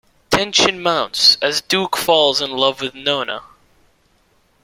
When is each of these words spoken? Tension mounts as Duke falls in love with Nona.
Tension 0.31 0.81
mounts 0.81 1.37
as 1.43 1.61
Duke 1.61 1.95
falls 1.95 2.41
in 2.41 2.49
love 2.49 2.81
with 2.81 2.95
Nona. 2.95 3.43